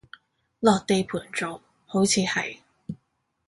[0.61, 2.57] 落地盤做，好似係